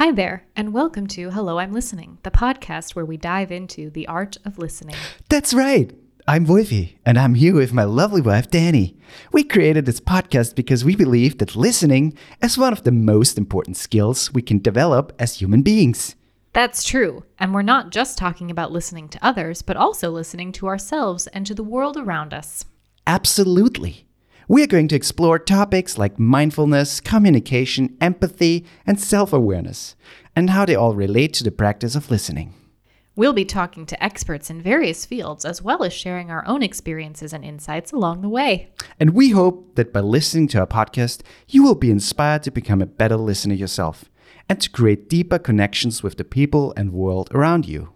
[0.00, 4.06] Hi there, and welcome to Hello, I'm Listening, the podcast where we dive into the
[4.06, 4.96] art of listening.
[5.28, 5.90] That's right.
[6.26, 8.96] I'm Woifi, and I'm here with my lovely wife, Dani.
[9.30, 13.76] We created this podcast because we believe that listening is one of the most important
[13.76, 16.16] skills we can develop as human beings.
[16.54, 20.66] That's true, and we're not just talking about listening to others, but also listening to
[20.66, 22.64] ourselves and to the world around us.
[23.06, 24.06] Absolutely.
[24.50, 29.94] We are going to explore topics like mindfulness, communication, empathy, and self awareness,
[30.34, 32.52] and how they all relate to the practice of listening.
[33.14, 37.32] We'll be talking to experts in various fields as well as sharing our own experiences
[37.32, 38.72] and insights along the way.
[38.98, 42.82] And we hope that by listening to our podcast, you will be inspired to become
[42.82, 44.06] a better listener yourself
[44.48, 47.90] and to create deeper connections with the people and world around you.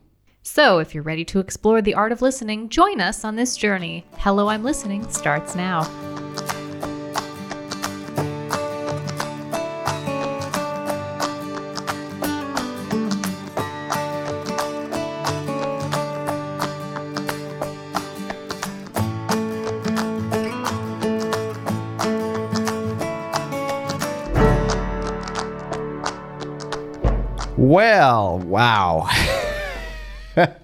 [0.44, 4.04] So, if you're ready to explore the art of listening, join us on this journey.
[4.18, 6.13] Hello, I'm Listening starts now.
[28.04, 29.08] Well, wow.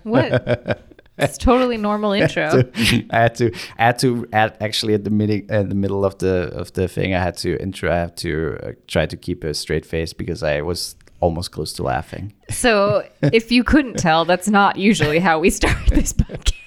[0.03, 0.83] What?
[1.19, 2.65] it's totally normal intro.
[3.11, 6.19] I had to, I had to add actually at the middle, at the middle of
[6.19, 7.15] the of the thing.
[7.15, 7.91] I had to intro.
[7.91, 11.73] I have to uh, try to keep a straight face because I was almost close
[11.75, 12.35] to laughing.
[12.51, 16.57] So, if you couldn't tell, that's not usually how we start this podcast.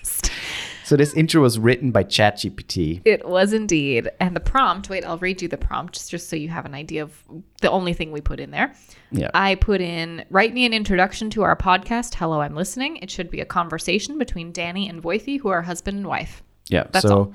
[0.85, 3.01] So this intro was written by ChatGPT.
[3.05, 4.09] It was indeed.
[4.19, 7.03] And the prompt, wait, I'll read you the prompt just so you have an idea
[7.03, 7.23] of
[7.61, 8.73] the only thing we put in there.
[9.11, 9.29] Yeah.
[9.33, 12.15] I put in, write me an introduction to our podcast.
[12.15, 12.97] Hello, I'm listening.
[12.97, 16.43] It should be a conversation between Dani and Woifi, who are husband and wife.
[16.69, 16.83] Yeah.
[16.91, 17.33] That's so, all.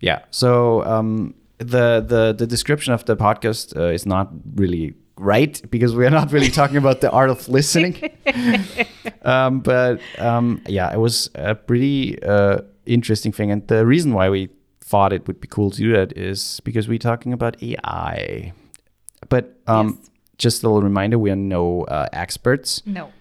[0.00, 0.24] yeah.
[0.30, 5.94] So um, the the the description of the podcast uh, is not really right because
[5.94, 8.10] we are not really talking about the art of listening.
[9.22, 14.28] um, but um, yeah, it was a pretty uh, interesting thing, and the reason why
[14.30, 14.48] we
[14.80, 18.52] thought it would be cool to do that is because we're talking about AI.
[19.28, 20.10] But um, Yes.
[20.38, 22.82] just a little reminder: we are no uh, experts.
[22.86, 23.12] No.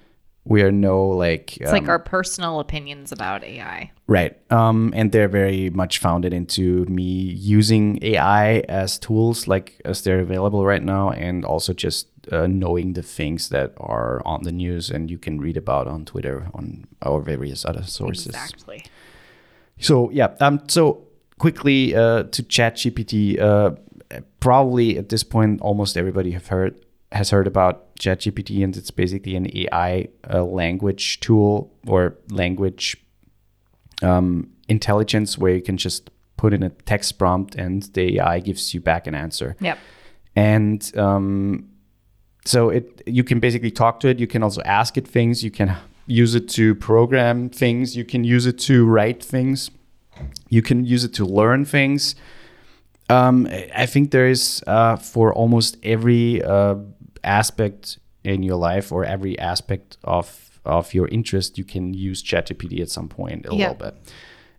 [0.44, 3.91] We are no like It's like our personal opinions about AI.
[4.08, 4.35] Right.
[4.52, 10.19] Um, and they're very much founded into me using AI as tools, like as they're
[10.19, 14.90] available right now, and also just uh, knowing the things that are on the news
[14.90, 18.25] and you can read about on Twitter, on our various other sources.
[18.25, 18.84] Exactly.
[19.81, 20.36] So yeah.
[20.40, 20.62] Um.
[20.68, 21.08] So
[21.40, 23.40] quickly uh, to ChatGPT.
[23.40, 23.72] Uh,
[24.40, 26.80] probably at this point, almost everybody have heard
[27.12, 32.97] has heard about ChatGPT, and it's basically an AI uh, language tool or language
[34.02, 38.74] um, intelligence where you can just put in a text prompt and the AI gives
[38.74, 39.56] you back an answer.
[39.59, 39.78] Yep.
[40.36, 41.70] And um,
[42.46, 44.20] so it you can basically talk to it.
[44.20, 45.44] You can also ask it things.
[45.44, 45.75] You can
[46.11, 47.95] use it to program things.
[47.95, 49.72] You can use it to write things.
[50.49, 52.16] You can use it to learn things.
[53.09, 56.75] Um, I think there is uh, for almost every uh,
[57.23, 62.81] aspect in your life or every aspect of of your interest, you can use ChatGPT
[62.81, 63.69] at some point a Yeah.
[63.69, 63.95] little bit.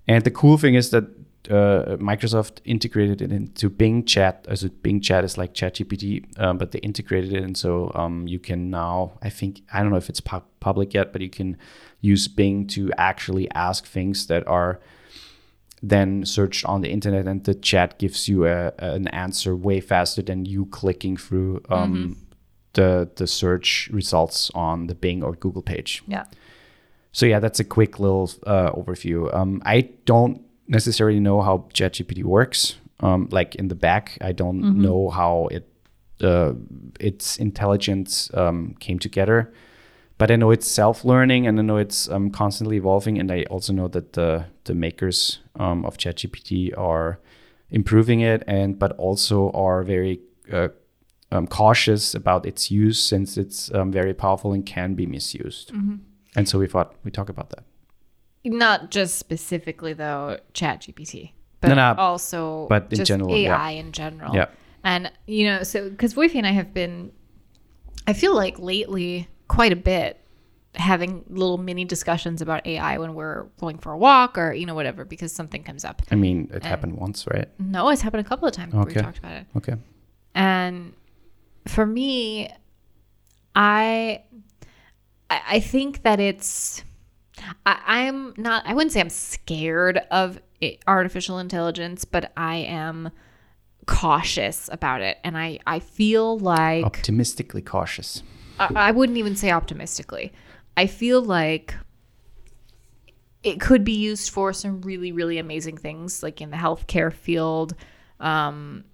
[0.08, 1.04] And the cool thing is that
[1.50, 4.46] uh, Microsoft integrated it into Bing Chat.
[4.48, 8.38] Also, Bing Chat is like ChatGPT, um, but they integrated it, and so um, you
[8.38, 9.18] can now.
[9.22, 11.56] I think I don't know if it's pu- public yet, but you can
[12.00, 14.80] use Bing to actually ask things that are
[15.82, 20.22] then searched on the internet, and the chat gives you a, an answer way faster
[20.22, 22.16] than you clicking through um,
[22.74, 26.02] the the search results on the Bing or Google page.
[26.06, 26.24] Yeah.
[27.10, 29.32] So yeah, that's a quick little uh, overview.
[29.34, 32.76] Um, I don't necessarily know how ChatGPT works.
[33.00, 35.68] Um, like in the back, I don't know how it
[36.22, 36.52] uh,
[37.00, 39.52] its intelligence um, came together,
[40.18, 43.18] but I know it's self-learning and I know it's um, constantly evolving.
[43.18, 47.18] And I also know that the the makers um, of ChatGPT are
[47.70, 50.20] improving it, and but also are very
[50.52, 50.68] uh,
[51.32, 55.72] um, cautious about its use since it's um, very powerful and can be misused.
[56.36, 57.64] And so we thought we talk about that.
[58.44, 63.80] Not just specifically though ChatGPT, but No, no, also but in just general, AI yeah.
[63.80, 64.34] in general.
[64.34, 64.46] Yeah.
[64.84, 67.12] And you know, so because Woifi and I have been,
[68.06, 70.18] I feel like lately quite a bit
[70.74, 74.74] having little mini discussions about AI when we're going for a walk or you know
[74.74, 76.02] whatever because something comes up.
[76.10, 77.48] I mean, it happened once, right?
[77.58, 79.46] No, it's happened a couple of times where we talked about it.
[79.56, 79.74] Okay.
[80.34, 80.94] And
[81.66, 82.50] for me,
[83.54, 84.22] I
[85.30, 86.82] I think that it's
[87.66, 90.40] I, I'm not I wouldn't say I'm scared of
[90.86, 93.10] artificial intelligence, but I am
[93.86, 98.22] cautious about it, and I I feel like Optimistically cautious.
[98.58, 100.32] I, I wouldn't even say optimistically.
[100.76, 101.74] I feel like
[103.42, 107.74] it could be used for some really really amazing things, like in the healthcare field,
[108.20, 108.84] um,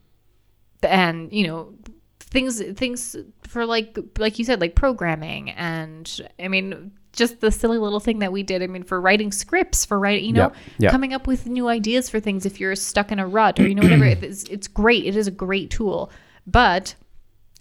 [0.83, 1.75] and you know
[2.21, 7.79] things things for like like you said like programming and I mean just the silly
[7.79, 8.63] little thing that we did.
[8.63, 10.91] I mean for writing scripts, for writing you know Yeah, yeah.
[10.91, 13.75] coming up with new ideas for things if you're stuck in a rut or you
[13.75, 14.05] know whatever.
[14.23, 15.05] it's, it's great.
[15.07, 16.11] It is a great tool,
[16.47, 16.95] but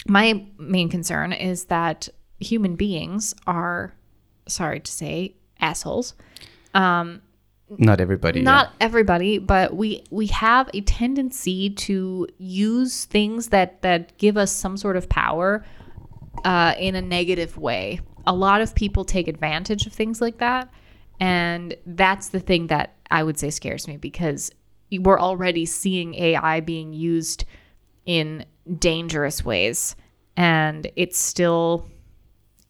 [0.08, 2.08] my main concern is that
[2.40, 3.94] human beings are
[4.48, 6.14] sorry to say assholes
[7.70, 8.42] Not everybody.
[8.42, 14.52] not everybody but we we have a tendency to use things that that give us
[14.52, 15.66] some sort of power
[16.46, 20.70] uh, in a negative way a lot of people take advantage of things like that
[21.20, 24.52] and that's the thing that i would say scares me because
[25.00, 27.46] we're already seeing ai being used
[28.06, 28.46] in
[28.78, 29.96] dangerous ways
[30.36, 31.90] and it's still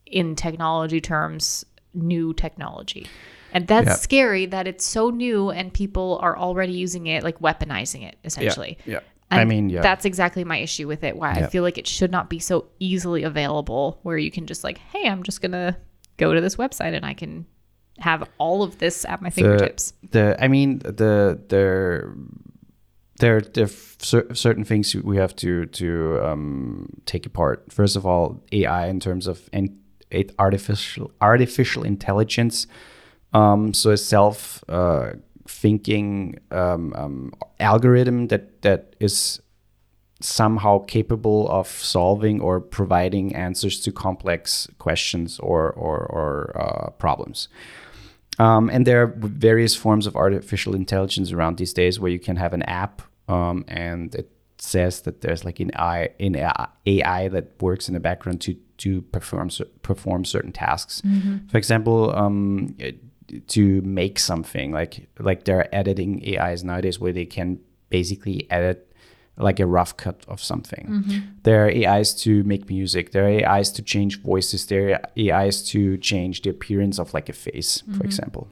[0.06, 3.06] in technology terms new technology
[3.52, 3.94] and that's Yeah.
[3.94, 8.26] scary that it's so new and people are already using it like weaponizing it Yeah.
[8.26, 9.00] essentially yeah.
[9.30, 9.82] And I mean, yeah.
[9.82, 12.66] that's exactly my issue with it why i feel like it should not be so
[12.78, 15.76] easily available where you can just like hey i'm just gonna
[16.16, 17.46] go to this website and i can
[17.98, 22.14] have all of this at my fingertips the I mean the the
[23.18, 27.72] there there are cer- certain things we have to to um, take apart.
[27.72, 32.66] First of all, AI in terms of it artificial artificial intelligence.
[33.34, 35.10] Um, so a self uh,
[35.48, 39.40] thinking um, um, algorithm that that is
[40.20, 47.48] somehow capable of solving or providing answers to complex questions or or, or uh, problems.
[48.38, 52.36] Um, and there are various forms of artificial intelligence around these days where you can
[52.36, 56.36] have an app um, and it says that there's like an AI, an
[56.86, 59.50] AI that works in the background to to perform
[59.82, 61.02] perform certain tasks.
[61.50, 62.76] For example, um,
[63.48, 67.60] to make something like like there are editing AIs nowadays where they can
[67.90, 68.84] basically edit
[69.36, 70.86] like a rough cut of something.
[71.44, 73.12] There are AIs to make music.
[73.12, 74.66] There are AIs to change voices.
[74.66, 78.48] There are AIs to change the appearance of like a face, for example.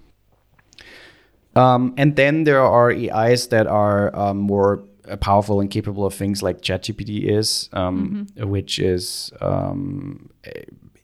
[1.56, 6.14] Um, and then there are AIs that are um, more uh, powerful and capable of
[6.14, 10.30] things like ChatGPT is, um, which is um,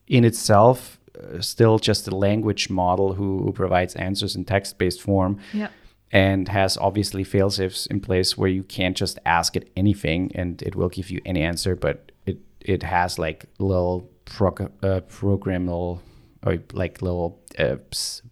[0.06, 1.00] in itself
[1.41, 5.69] still just a language model who, who provides answers in text-based form yeah
[6.12, 10.76] and has obviously fail-safes in place where you can't just ask it anything and it
[10.76, 16.00] will give you any answer, but it it has like little prog- uh, programmable
[16.44, 17.76] or like little uh,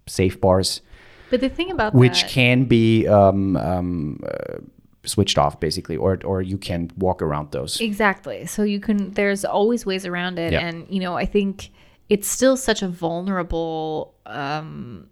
[0.06, 0.82] safe bars
[1.30, 4.58] but the thing about which that, can be um, um, uh,
[5.04, 7.80] switched off basically, or or you can walk around those.
[7.80, 8.46] Exactly.
[8.46, 10.66] So you can there's always ways around it Yeah.
[10.66, 11.70] and you know, I think
[12.10, 15.08] it's still such a vulnerable um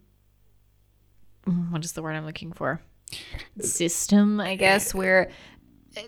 [1.71, 2.81] what is the word I'm looking for?
[3.59, 5.31] System, I guess, where
[5.97, 6.03] uh,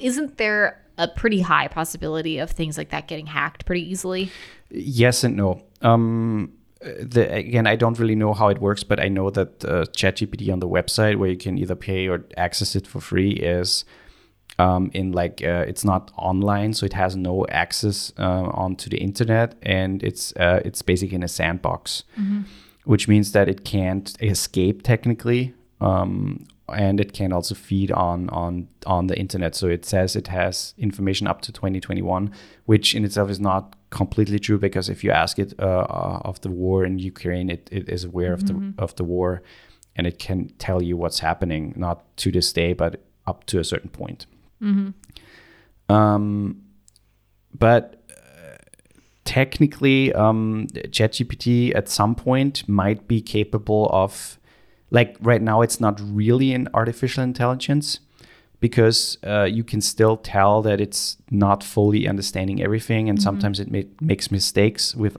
[0.00, 4.30] isn't there a pretty high possibility of things like that getting hacked pretty easily?
[4.70, 5.62] Yes and no.
[5.82, 9.84] Um, the, again, I don't really know how it works, but I know that uh,
[9.96, 13.84] ChatGPT on the website, where you can either pay or access it for free, is
[14.58, 18.98] um, in like uh, it's not online, so it has no access uh, onto the
[18.98, 22.04] internet, and it's uh, it's basically in a sandbox,
[22.84, 28.68] which means that it can't escape technically, um, and it can also feed on on
[28.86, 29.54] on the internet.
[29.54, 32.30] So it says it has information up to 2021,
[32.66, 36.40] which in itself is not completely true because if you ask it uh, uh, of
[36.40, 39.42] the war in Ukraine, it, it is aware of the of the war,
[39.96, 43.64] and it can tell you what's happening, not to this day, but up to a
[43.64, 44.26] certain point.
[45.88, 46.62] Um,
[47.58, 48.56] but uh,
[49.24, 54.38] technically, um, ChatGPT at some point might be capable of,
[54.90, 58.00] like right now, it's not really an artificial intelligence
[58.60, 63.70] because uh, you can still tell that it's not fully understanding everything, and sometimes it
[63.70, 65.16] ma- makes mistakes with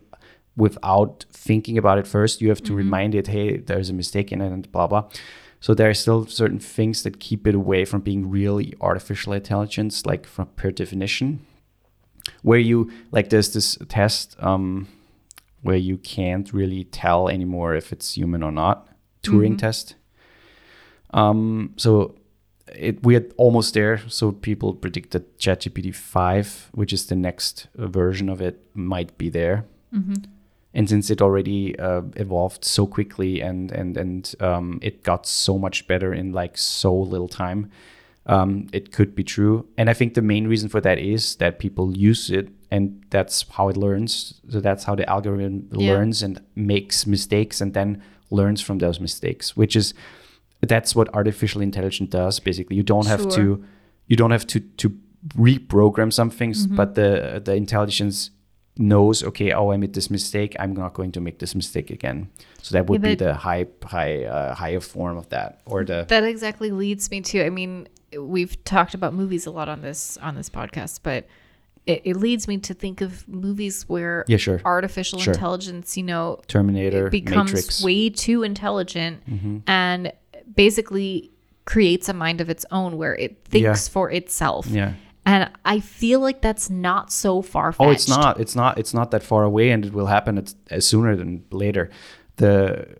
[0.55, 2.41] without thinking about it first.
[2.41, 5.09] You have to remind it, hey, there's a mistake in it, and blah blah.
[5.63, 10.05] So there are still certain things that keep it away from being really artificial intelligence,
[10.05, 11.39] like from per definition,
[12.41, 14.89] where you like there's this test um,
[15.61, 18.89] where you can't really tell anymore if it's human or not.
[19.23, 19.95] Turing test.
[21.13, 22.15] Um, so
[22.75, 24.01] it we're almost there.
[24.09, 29.29] So people predict that ChatGPT five, which is the next version of it, might be
[29.29, 29.63] there.
[30.75, 35.57] And since it already uh, evolved so quickly and and and um, it got so
[35.57, 37.69] much better in like so little time,
[38.25, 39.65] um, it could be true.
[39.77, 43.45] And I think the main reason for that is that people use it and that's
[43.57, 44.41] how it learns.
[44.49, 45.93] So that's how the algorithm Yeah.
[45.93, 48.01] learns and makes mistakes and then
[48.31, 49.93] learns from those mistakes, which is
[50.61, 52.39] that's what artificial intelligence does.
[52.39, 53.31] Basically, you don't have Sure.
[53.31, 53.63] to
[54.07, 54.89] you don't have to to
[55.37, 56.75] reprogram some things, Mm-hmm.
[56.75, 58.31] but the the intelligence
[58.77, 62.27] knows okay oh i made this mistake i'm not going to make this mistake again
[62.61, 66.05] so that would Yeah, be the high high uh, higher form of that or the
[66.09, 67.45] That exactly leads me to.
[67.45, 67.87] I mean,
[68.17, 71.27] we've talked about movies a lot on this on this podcast, but
[71.85, 74.61] it, it leads me to think of movies where Yeah, sure.
[74.65, 75.33] artificial Sure.
[75.33, 77.85] intelligence, you know, terminator becomes matrix Mm-hmm.
[77.85, 79.21] way too intelligent
[79.67, 80.13] and
[80.55, 81.31] basically
[81.65, 84.67] creates a mind of its own where it thinks for itself.
[84.67, 84.93] yeah
[85.25, 87.87] And I feel like that's not so far fetched.
[87.87, 90.53] oh it's not it's not it's not that far away and it will happen at,
[90.69, 91.89] as sooner than later
[92.37, 92.97] the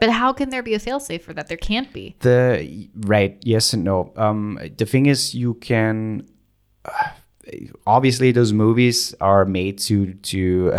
[0.00, 1.48] But how can there be a failsafe for that?
[1.48, 2.14] There can't be.
[2.20, 6.26] the right yes and no um the thing is you can
[6.84, 7.08] uh,
[7.86, 10.76] obviously those movies are made to to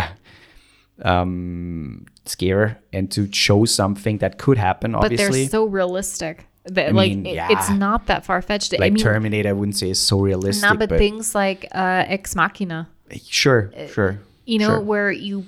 [1.02, 6.88] um scare and to show something that could happen Obviously, But they're so realistic that
[6.88, 7.48] I like mean, it- yeah.
[7.50, 8.72] it's not that far fetched.
[8.72, 11.66] like I mean, terminator i wouldn't say is so realistic nah, but, but, things like
[11.72, 12.88] uh, Ex Machina,
[13.22, 14.80] sure sure you know, sure.
[14.80, 15.46] where you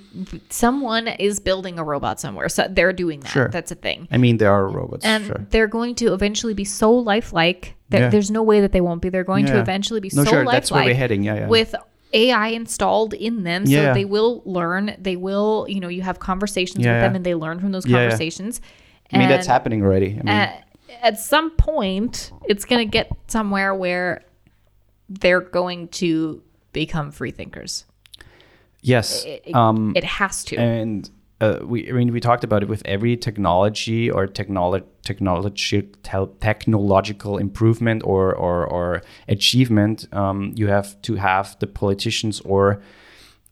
[0.49, 3.27] someone is building a robot somewhere, so they're doing that.
[3.29, 3.47] Sure.
[3.49, 4.07] That's a thing.
[4.11, 7.99] i mean there are robots and sure they're going to eventually be so lifelike that
[7.99, 8.09] Yeah.
[8.09, 9.09] there's no way that they won't be.
[9.09, 11.47] They're going to eventually be No, so sure, that's where lifelike we're heading, yeah, yeah.
[11.47, 11.75] with
[12.13, 14.95] AI installed in them, so they will learn.
[14.99, 17.85] They will, you know, you have conversations Yeah, with them, and they learn from those
[17.85, 18.03] Yeah, yeah.
[18.03, 18.61] conversations.
[19.11, 20.63] i mean that's happening already i mean At,
[21.01, 24.23] at some point, it's going to get somewhere where
[25.09, 27.85] they're going to become free thinkers.
[28.81, 30.57] yes It, um it has to.
[30.57, 31.09] and
[31.41, 36.33] uh, we I mean we talked about it with every technology or technology technology tel-
[36.39, 42.81] technological improvement or or, or achievement um, you have to have the politicians or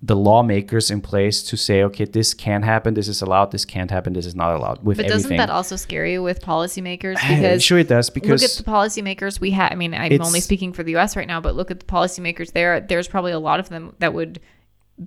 [0.04, 3.92] the lawmakers in place to say okay this can happen this is allowed this can't
[3.92, 7.18] happen this is not allowed with but doesn't everything that also scare you with policymakers?
[7.28, 9.72] Because sure it does because look at the policymakers we have.
[9.72, 11.16] I mean, I'm only speaking for the U.S.
[11.16, 12.82] right now, but look at the policymakers there.
[12.82, 14.40] There's probably a lot of them that would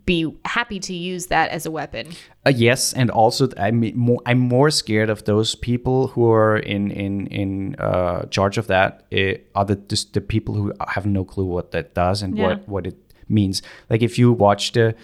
[0.06, 2.08] be happy to use that as a weapon.
[2.46, 6.90] Uh, yes, and also I'm more I'm more scared of those people who are in
[6.90, 9.04] in in uh, charge of that.
[9.12, 12.46] Uh, are the just the people who have no clue what that does and Yeah.
[12.46, 13.62] what what it means.
[13.90, 14.94] Like if you watch the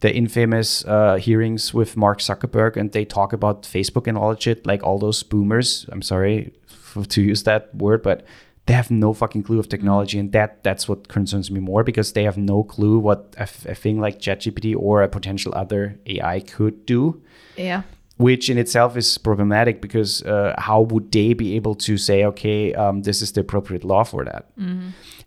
[0.00, 4.42] the infamous uh, hearings with Mark Zuckerberg and they talk about Facebook and all that
[4.42, 5.86] shit, like all those boomers.
[5.90, 6.52] I'm sorry
[6.96, 8.26] f- to use that word, but
[8.66, 12.12] they have no fucking clue of technology, and that that's what concerns me more because
[12.12, 15.98] they have no clue what a, f- a thing like ChatGPT or a potential other
[16.06, 17.22] AI could do
[17.56, 17.82] Yeah.
[18.16, 22.74] which in itself is problematic because uh, how would they be able to say, okay,
[22.74, 24.46] um, this is the appropriate law for that?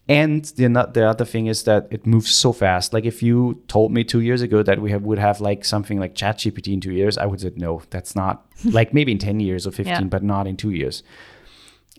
[0.10, 2.94] And the, the other thing is that it moves so fast.
[2.94, 6.00] Like if you told me two years ago that we have, would have like something
[6.00, 9.40] like ChatGPT in two years, I would say no, that's not like maybe in ten
[9.40, 10.04] years or fifteen, Yeah.
[10.04, 11.04] but not in two years.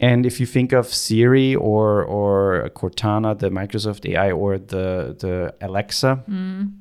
[0.00, 5.54] And if you think of Siri or or Cortana, the Microsoft AI, or the the
[5.60, 6.72] Alexa, mm.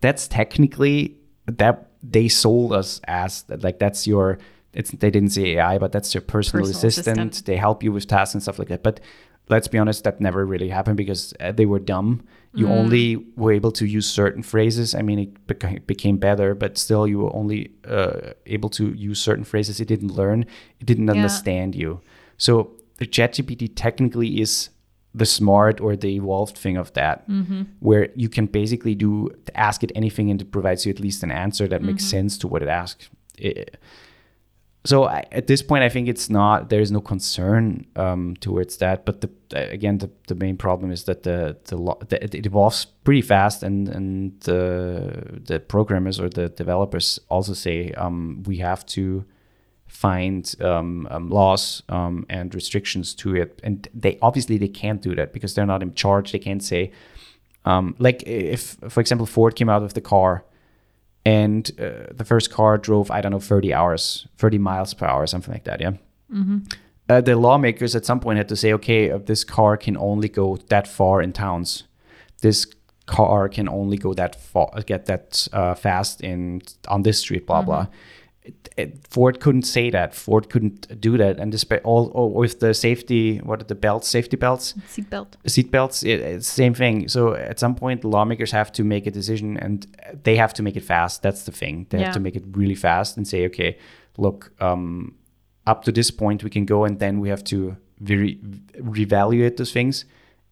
[0.00, 1.16] that's technically
[1.46, 4.38] that they sold us as like that's your
[4.72, 7.18] it's they didn't say AI, but that's your personal, Personal assistant.
[7.20, 7.46] assistant.
[7.46, 8.82] They help you with tasks and stuff like that.
[8.82, 8.98] But
[9.48, 12.22] let's be honest, that never really happened because uh, they were dumb.
[12.56, 14.94] You only were able to use certain phrases.
[14.94, 19.20] I mean, it beca- became better, but still, you were only uh, able to use
[19.20, 19.80] certain phrases.
[19.80, 20.44] It didn't learn.
[20.80, 21.14] It didn't Yeah.
[21.14, 22.00] understand you.
[22.38, 24.68] So the ChatGPT technically is
[25.16, 27.24] the smart or the evolved thing of that,
[27.80, 31.32] where you can basically do ask it anything and it provides you at least an
[31.32, 33.08] answer that makes sense to what it asks.
[33.36, 33.76] It-
[34.86, 38.76] so I, at this point, I think it's not there is no concern um, towards
[38.78, 39.06] that.
[39.06, 42.84] But the, again, the, the main problem is that the the, lo- the it evolves
[43.02, 48.84] pretty fast, and and the the programmers or the developers also say um, we have
[48.86, 49.24] to
[49.86, 55.14] find um, um, laws um, and restrictions to it, and they obviously they can't do
[55.14, 56.32] that because they're not in charge.
[56.32, 56.92] They can't say
[57.64, 60.44] um, like if for example Ford came out with the car
[61.24, 65.26] and uh, the first car drove i don't know 30 hours 30 miles per hour
[65.26, 65.92] something like that yeah?
[67.08, 70.28] Uh, the lawmakers at some point had to say okay uh, this car can only
[70.28, 71.84] go that far in towns.
[72.40, 72.66] This
[73.06, 77.60] car can only go that far get that uh, fast in on this street blah
[77.60, 77.86] blah
[78.44, 80.14] it, it, Ford couldn't say that.
[80.14, 84.06] Ford couldn't do that, and despite all, all with the safety, what are the belts,
[84.08, 85.28] safety belts, Seatbelt.
[85.46, 87.08] seatbelts, it, it's same thing.
[87.08, 89.86] So at some point, lawmakers have to make a decision, and
[90.24, 91.22] they have to make it fast.
[91.22, 91.86] That's the thing.
[91.88, 92.04] They Yeah.
[92.04, 93.78] have to make it really fast and say, okay,
[94.18, 95.14] look, um,
[95.66, 98.38] up to this point we can go, and then we have to very
[98.78, 100.04] reevaluate those things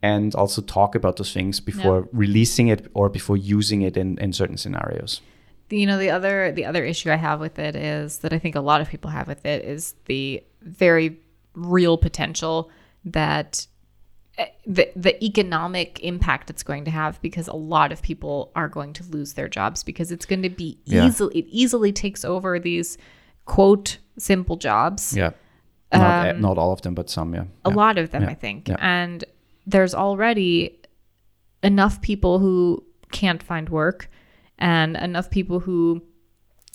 [0.03, 4.33] and also talk about those things before releasing it or before using it in, in
[4.33, 5.21] certain scenarios
[5.73, 8.55] you know the other the other issue i have with it is that i think
[8.55, 11.19] a lot of people have with it is the very
[11.55, 12.71] real potential
[13.05, 13.67] that
[14.39, 18.69] eh, the the economic impact it's going to have because a lot of people are
[18.69, 21.07] going to lose their jobs because it's going to be Yeah.
[21.07, 22.99] easily it easily takes over these
[23.45, 25.31] quote simple jobs yeah
[25.93, 27.77] not, not all of them but some yeah, Um, a yeah.
[27.77, 28.31] lot of them Yeah.
[28.31, 29.25] i think and
[29.67, 30.79] there's already
[31.63, 34.09] enough people who can't find work
[34.63, 35.79] and enough people who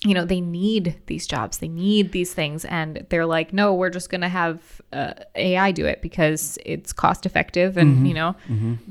[0.04, 3.90] you know they need these jobs they need these things and they're like no we're
[3.98, 4.56] just going to have
[4.92, 8.06] uh, ai do it because it's cost effective and Mm-hmm.
[8.06, 8.30] you know.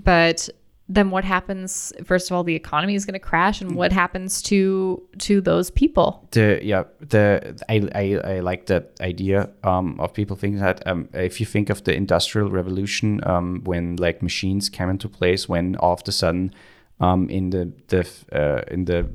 [0.04, 0.50] But
[0.89, 4.42] then what happens first of all the economy is going to crash and what happens
[4.50, 6.08] to to those people?
[6.32, 7.25] The yeah the
[7.74, 11.70] I, I I like that idea um, of people thinking that um, if you think
[11.70, 16.12] of the industrial revolution um, when like machines came into place when all of a
[16.12, 16.54] sudden
[17.00, 19.08] um, in the the uh, in the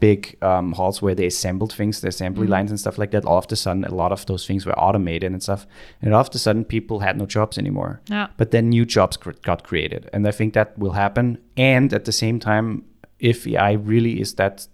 [0.00, 3.24] big um, halls where they assembled things the assembly lines and stuff like that.
[3.24, 5.66] All of a sudden a lot of those things were automated and stuff.
[6.02, 8.00] And all of a sudden people had no jobs anymore.
[8.10, 8.26] Yeah.
[8.36, 10.10] but then new jobs cr- got created.
[10.12, 11.38] And i think that will happen.
[11.56, 12.84] And at the same time
[13.18, 14.66] if ai really is that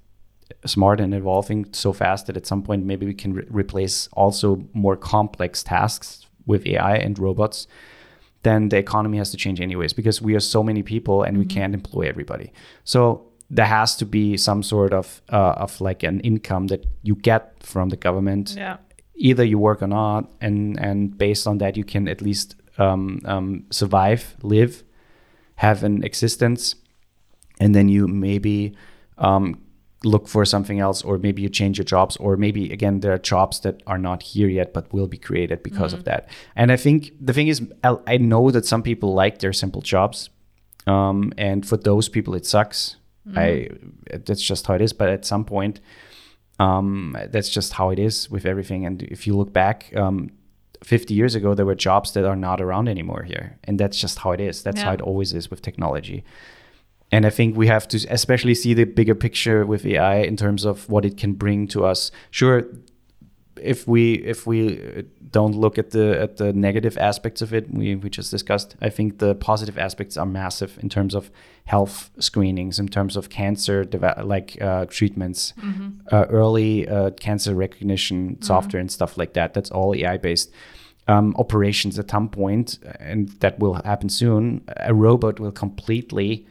[0.66, 4.64] smart and evolving so fast that at some point maybe we can re- replace also
[4.72, 7.68] more complex tasks with ai and robots
[8.42, 11.44] then the economy has to change anyways because we are so many people and we
[11.44, 12.52] can't employ everybody.
[12.84, 17.16] So there has to be some sort of uh, of like an income that you
[17.16, 18.76] get from the government yeah.
[19.16, 23.20] either you work or not, and and based on that you can at least um,
[23.24, 24.84] um, survive, live,
[25.56, 26.76] have an existence,
[27.58, 28.74] and then you maybe
[29.18, 29.60] um,
[30.04, 33.18] look for something else, or maybe you change your jobs, or maybe again there are
[33.18, 36.28] jobs that are not here yet but will be created because of that.
[36.56, 40.30] And I think the thing is, I know that some people like their simple jobs,
[40.86, 42.96] um, and for those people it sucks.
[43.36, 43.68] I
[44.24, 44.92] that's just how it is.
[44.92, 45.80] But at some point,
[46.58, 48.86] um, that's just how it is with everything.
[48.86, 50.30] And if you look back, um,
[50.82, 53.58] 50 years ago, there were jobs that are not around anymore here.
[53.64, 54.62] And that's just how it is.
[54.62, 56.24] That's how it always is with technology.
[57.12, 60.64] And I think we have to especially see the bigger picture with AI in terms
[60.64, 62.12] of what it can bring to us.
[62.30, 62.64] Sure,
[63.62, 67.72] if we if we uh, don't look at the at the negative aspects of it,
[67.72, 68.76] we, we just discussed.
[68.80, 71.30] I think the positive aspects are massive in terms of
[71.64, 73.84] health screenings, in terms of cancer
[74.24, 75.52] like uh, treatments,
[76.12, 79.54] uh, early uh, cancer recognition software and stuff like that.
[79.54, 80.50] That's all AI based.
[81.08, 84.62] Um, operations at some point, and that will happen soon.
[84.76, 86.46] A robot will completely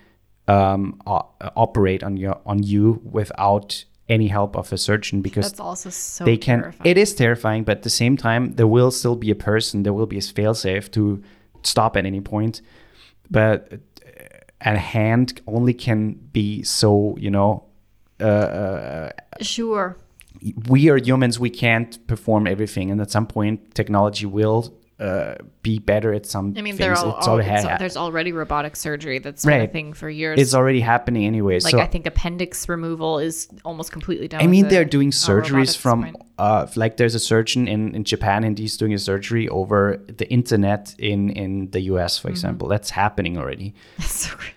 [0.50, 5.60] um, o- operate on your on you without any help of a surgeon because that's
[5.60, 6.90] also so they can terrifying.
[6.90, 9.94] it is terrifying but at the same time there will still be a person there
[9.94, 11.22] will be a failsafe to
[11.62, 12.62] stop at any point
[13.30, 13.76] but uh,
[14.62, 17.64] a hand only can be so you know
[18.20, 19.96] uh, uh, sure
[20.70, 25.80] we are humans we can't perform everything and at some point technology will uh, be
[25.80, 26.78] better at some I mean, things.
[26.80, 29.94] there are it's al- already it's- ha- there's already robotic surgery that's been a thing
[29.94, 30.40] for years.
[30.40, 34.42] it's already happening anyway like so I think appendix removal is almost completely done.
[34.42, 38.44] I mean, they're doing at surgeries from, uh, like there's a surgeon in, in Japan
[38.44, 42.22] and he's doing a surgery over the internet in, in the US, Mm-hmm.
[42.28, 42.68] for example.
[42.68, 43.74] That's happening already.
[43.98, 44.54] That's so crazy.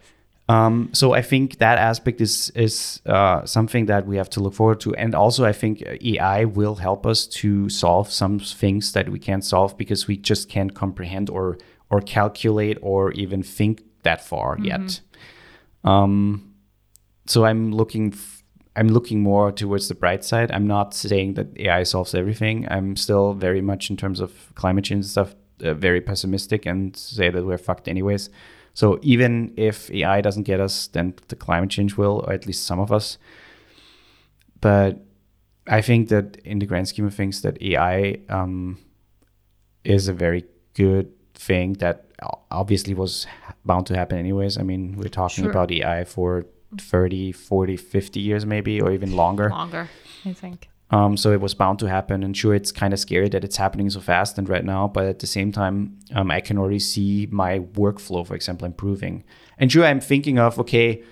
[0.49, 4.55] Um, so I think that aspect is is uh, something that we have to look
[4.55, 9.09] forward to, and also I think AI will help us to solve some things that
[9.09, 11.59] we can't solve because we just can't comprehend or
[11.91, 15.01] or calculate or even think that far yet.
[15.85, 16.55] Um,
[17.27, 18.13] so I'm looking.
[18.13, 18.43] F-
[18.75, 20.51] I'm looking more towards the bright side.
[20.51, 22.67] I'm not saying that AI solves everything.
[22.71, 27.29] I'm still very much in terms of climate change stuff, uh, very pessimistic and say
[27.29, 28.31] that we're fucked anyways.
[28.75, 32.65] So even if AI doesn't get us, then the climate change will, or at least
[32.65, 33.19] some of us.
[34.61, 35.05] But
[35.67, 38.79] I think that in the grand scheme of things, that AI um,
[39.85, 42.07] is a very good thing that
[42.51, 43.27] obviously was
[43.65, 44.57] bound to happen anyways.
[44.59, 45.51] I mean, we're talking Sure.
[45.51, 46.47] about AI for
[46.79, 49.51] 30, 40, 50 years maybe, or even longer.
[49.51, 49.89] Longer,
[50.25, 50.69] I think.
[50.93, 52.23] Um, so it was bound to happen.
[52.23, 54.89] And sure, it's kind of scary that it's happening so fast and right now.
[54.89, 59.25] But at the same time, um, I can already see my workflow, for example, improving.
[59.59, 61.03] And sure, I'm thinking of okay,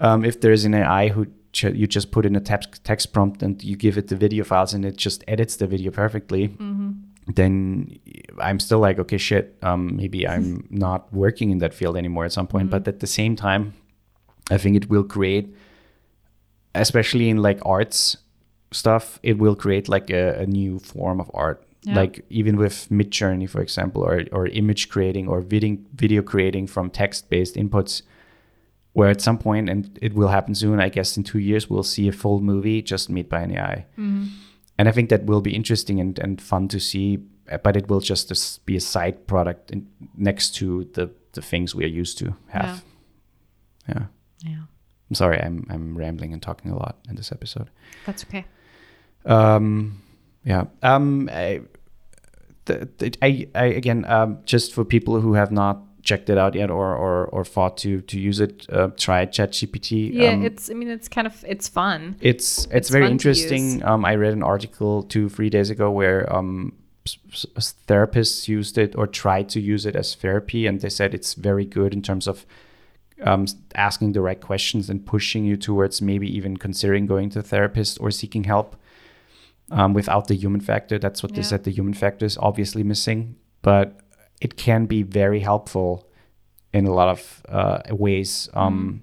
[0.00, 3.40] um, if there's an AI who ch- you just put in a text text prompt
[3.42, 6.48] and you give it the video files and it just edits the video perfectly,
[7.36, 7.98] then
[8.38, 12.32] I'm still like, okay, shit, um, maybe I'm not working in that field anymore at
[12.32, 12.68] some point.
[12.70, 13.74] But at the same time,
[14.50, 15.54] I think it will create,
[16.74, 18.16] especially in like arts
[18.72, 21.96] stuff, it will create like a, a new form of art Yeah.
[21.96, 26.90] Like even with Midjourney, for example, or or image creating or video video creating from
[26.90, 28.02] text based inputs,
[28.92, 31.82] where at some point, and it will happen soon, I guess in two years, we'll
[31.82, 33.86] see a full movie just made by an AI.
[33.96, 34.26] Mm-hmm.
[34.78, 37.18] And I think that will be interesting and, and fun to see,
[37.62, 41.84] but it will just be a side product in, next to the, the things we
[41.84, 42.82] are used to have.
[43.88, 44.06] Yeah.
[44.44, 44.64] Yeah.
[45.10, 47.68] I'm sorry, I'm, I'm rambling and talking a lot in this episode.
[48.06, 48.44] That's okay.
[49.24, 50.00] Um,
[50.44, 50.64] yeah.
[50.82, 51.60] Um, I,
[53.22, 56.94] I, I again, um, just for people who have not checked it out yet or
[56.96, 60.12] or, or thought to to use it, uh, try ChatGPT.
[60.12, 60.70] Yeah, Um, it's.
[60.70, 61.44] I mean, it's kind of.
[61.46, 62.16] It's fun.
[62.20, 63.84] it's it's, It's very interesting.
[63.84, 66.72] Um, I read an article two three days ago where um,
[67.06, 71.64] therapists used it or tried to use it as therapy, and they said it's very
[71.64, 72.46] good in terms of
[73.22, 77.42] um, asking the right questions and pushing you towards maybe even considering going to a
[77.42, 78.76] therapist or seeking help.
[79.72, 81.64] Um, without the human factor, that's what they said.
[81.64, 84.00] The human factor is obviously missing, but
[84.40, 86.08] it can be very helpful
[86.72, 88.48] in a lot of uh, ways.
[88.54, 89.02] Um,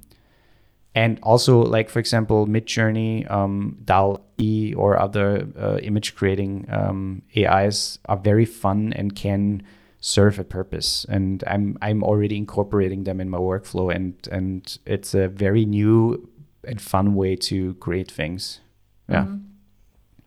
[0.95, 7.99] and also, like for example, Midjourney, um, DALL-E, or other uh, image creating um, AIs
[8.05, 9.61] are very fun and can
[9.99, 11.05] serve a purpose.
[11.07, 16.27] And I'm I'm already incorporating them in my workflow, and and it's a very new
[16.63, 18.61] and fun way to create things.
[19.07, 19.27] Yeah,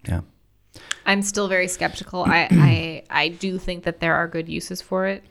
[0.07, 0.21] yeah,
[1.07, 2.25] I'm still very skeptical.
[2.25, 5.25] I, I I do think that there are good uses for it,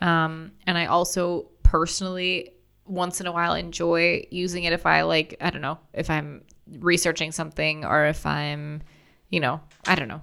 [0.00, 2.52] um, and I also personally
[2.86, 6.42] once in a while enjoy using it if I like I don't know if I'm
[6.78, 8.82] researching something or if I'm
[9.28, 10.22] you know I don't know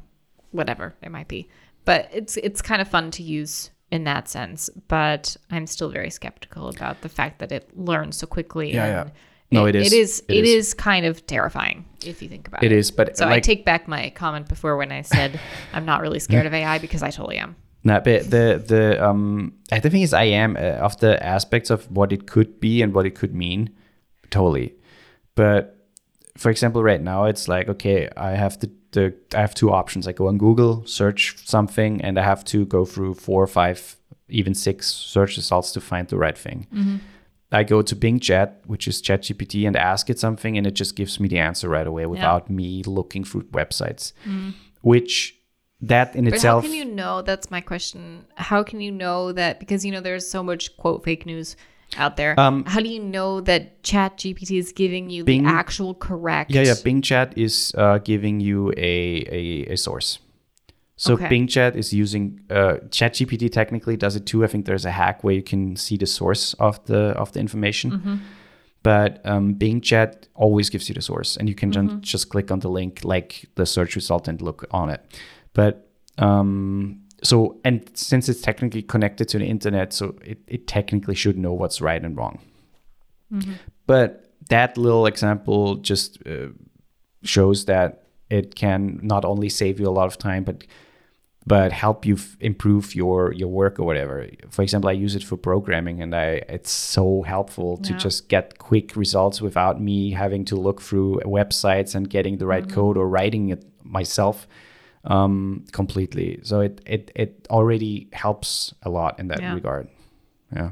[0.52, 1.50] whatever it might be,
[1.84, 4.70] but it's it's kind of fun to use in that sense.
[4.88, 8.74] But I'm still very skeptical about the fact that it learns so quickly.
[8.74, 9.10] Yeah, yeah.
[9.52, 9.94] No, it is.
[9.94, 10.24] It is.
[10.28, 10.68] It it is.
[10.68, 12.78] is kind of terrifying if you think about it it.
[12.78, 12.92] is.
[12.92, 15.40] But So I take back my comment before when I said
[15.74, 17.56] I'm not really scared of AI because I totally am.
[17.84, 21.70] No, but the the um, I the thing is, I am uh, of the aspects
[21.70, 23.70] of what it could be and what it could mean,
[24.32, 24.74] totally.
[25.36, 25.88] But
[26.36, 30.08] for example, right now it's like okay, I have the the I have two options.
[30.08, 33.98] I go on Google, search something, and I have to go through four or five,
[34.30, 36.66] even six search results to find the right thing.
[37.52, 40.96] I go to Bing Chat, which is ChatGPT, and ask it something, and it just
[40.96, 44.14] gives me the answer right away without me looking through websites.
[44.82, 45.36] Which
[45.82, 47.22] that in But itself, how can you know?
[47.22, 48.26] That's my question.
[48.36, 49.60] How can you know that?
[49.60, 51.56] Because you know there's so much quote fake news
[51.98, 52.40] out there.
[52.40, 56.52] Um, how do you know that Chat GPT is giving you Bing- the actual correct?
[56.52, 56.76] Yeah, yeah.
[56.84, 60.20] Bing Chat is uh, giving you a, a, a source.
[60.98, 61.28] So Okay.
[61.28, 63.52] Bing Chat is using uh, ChatGPT.
[63.52, 64.44] Technically, does it too.
[64.46, 67.40] I think there's a hack where you can see the source of the of the
[67.40, 67.92] information.
[67.92, 68.16] Mm-hmm.
[68.84, 71.88] But um, Bing Chat always gives you the source, and you can Mm-hmm.
[71.96, 75.02] ju- just click on the link, like the search result, and look on it.
[75.54, 81.16] But um, so, and since it's technically connected to the internet, so it, it technically
[81.16, 82.40] should know what's right and wrong.
[83.88, 86.50] But that little example just uh,
[87.24, 90.64] shows that it can not only save you a lot of time, but
[91.48, 94.28] but help you f- improve your your work or whatever.
[94.50, 98.00] For example, I use it for programming, and I it's so helpful to Yeah.
[98.00, 102.64] just get quick results without me having to look through websites and getting the right
[102.66, 102.74] Mm-hmm.
[102.82, 104.48] code or writing it myself
[105.04, 106.40] um, completely.
[106.44, 109.54] So it it it already helps a lot in that Yeah.
[109.54, 109.88] regard.
[110.56, 110.72] Yeah.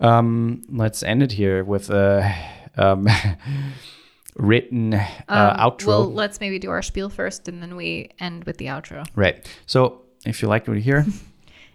[0.00, 2.32] Um, let's end it here with a
[2.76, 3.06] um,
[4.38, 5.86] written uh, Um, outro.
[5.86, 9.06] Well, let's maybe do our spiel first, and then we end with the outro.
[9.14, 9.46] right.
[9.66, 11.04] So if you like what you hear,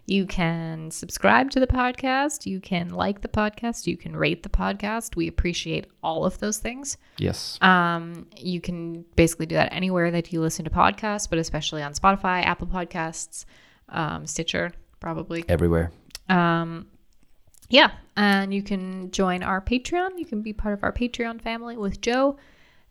[0.05, 2.45] You can subscribe to the podcast.
[2.45, 3.87] You can like the podcast.
[3.87, 5.15] You can rate the podcast.
[5.15, 6.97] We appreciate all of those things.
[7.19, 11.81] yes, Um, you can basically do that anywhere that you listen to podcasts, but especially
[11.83, 13.45] on Spotify, Apple Podcasts,
[13.87, 15.45] um, Stitcher, probably.
[15.47, 15.89] everywhere.
[16.27, 16.87] Um,
[17.69, 20.17] yeah, and you can join our Patreon.
[20.19, 22.35] You can be part of our Patreon family with Joe,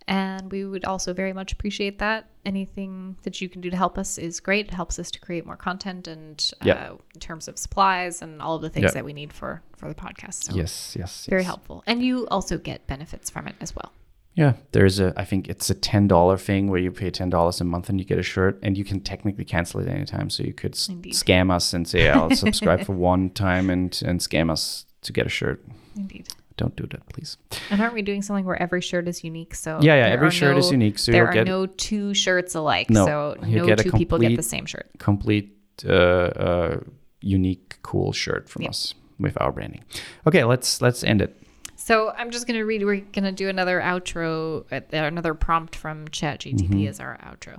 [0.08, 2.28] and we would also very much appreciate that.
[2.44, 4.66] Anything that you can do to help us is great.
[4.68, 8.56] It helps us to create more content and uh, in terms of supplies and all
[8.56, 8.90] of the things Yeah.
[8.92, 10.44] that we need for for the podcast.
[10.44, 11.46] So Yes, yes, very yes.
[11.46, 13.92] helpful, and you also get benefits from it as well.
[14.34, 15.12] Yeah, there's a.
[15.16, 18.00] I think it's a ten dollar thing where you pay ten dollars a month and
[18.00, 20.30] you get a shirt, and you can technically cancel it anytime.
[20.30, 21.12] So you could Indeed.
[21.12, 25.26] scam us and say, "I'll subscribe for one time and and scam us to get
[25.26, 25.62] a shirt."
[25.96, 26.28] Indeed.
[26.56, 27.38] Don't do that, please.
[27.70, 29.54] And aren't we doing something where every shirt is unique?
[29.54, 32.90] So Yeah, yeah, every shirt is unique, so there are get- no two shirts alike.
[32.90, 34.90] No, so no two people get the same shirt.
[34.98, 36.80] Complete, uh, uh,
[37.20, 38.70] unique, cool shirt from Yep.
[38.70, 39.82] us with our branding.
[40.26, 41.36] Okay, let's let's end it.
[41.76, 42.84] So I'm just gonna read.
[42.84, 46.86] We're gonna do another outro, uh, another prompt from ChatGPT Mm-hmm.
[46.86, 47.58] as our outro.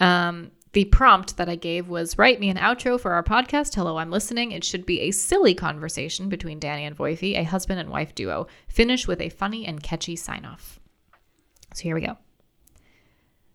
[0.00, 3.74] Um, the prompt that I gave was write me an outro for our podcast.
[3.74, 4.50] Hello, I'm listening.
[4.50, 8.48] It should be a silly conversation between Dani and Woifi, a husband and wife duo.
[8.68, 10.80] Finish with a funny and catchy sign off.
[11.72, 12.18] So here we go.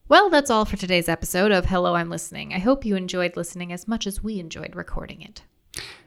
[0.08, 2.54] Well, that's all for today's episode of Hello, I'm Listening.
[2.54, 5.44] I hope you enjoyed listening as much as we enjoyed recording it.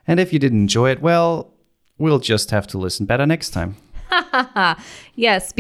[0.07, 1.53] And if you didn't enjoy it, well,
[1.99, 3.77] we'll just have to listen better next time.
[5.15, 5.53] yes,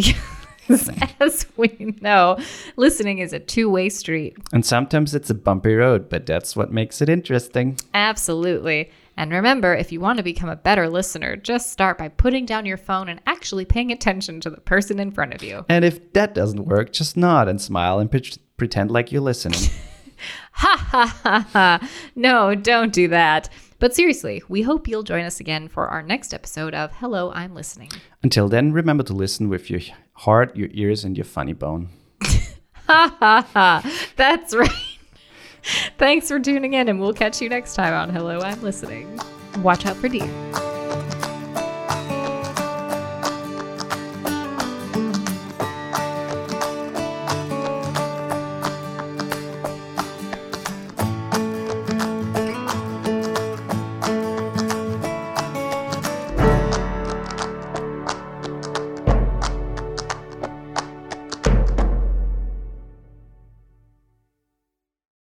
[0.72, 2.38] because as we know,
[2.76, 4.36] listening is a two way street.
[4.52, 7.78] And sometimes it's a bumpy road, but that's what makes it interesting.
[7.94, 8.90] Absolutely.
[9.16, 12.64] And remember, if you want to become a better listener, just start by putting down
[12.64, 15.66] your phone and actually paying attention to the person in front of you.
[15.68, 19.60] And if that doesn't work, just nod and smile and pre- pretend like you're listening.
[20.52, 21.90] Ha ha ha ha.
[22.14, 23.48] No, don't do that.
[23.82, 27.52] But seriously, we hope you'll join us again for our next episode of Hello, I'm
[27.52, 27.90] Listening.
[28.22, 29.80] Until then, remember to listen with your
[30.12, 31.88] heart, your ears, and your funny bone.
[32.86, 34.08] Ha ha ha.
[34.14, 34.70] That's right.
[35.98, 39.18] Thanks for tuning in, and we'll catch you next time on Hello, I'm Listening.
[39.62, 40.30] Watch out for deer.